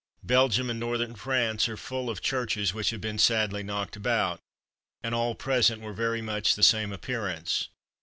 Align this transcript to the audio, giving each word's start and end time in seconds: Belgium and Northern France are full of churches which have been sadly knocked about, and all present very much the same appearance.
Belgium 0.23 0.71
and 0.71 0.79
Northern 0.79 1.13
France 1.13 1.69
are 1.69 1.77
full 1.77 2.09
of 2.09 2.21
churches 2.23 2.73
which 2.73 2.89
have 2.89 3.01
been 3.01 3.19
sadly 3.19 3.61
knocked 3.61 3.95
about, 3.95 4.39
and 5.03 5.13
all 5.13 5.35
present 5.35 5.83
very 5.95 6.23
much 6.23 6.55
the 6.55 6.63
same 6.63 6.91
appearance. 6.91 7.69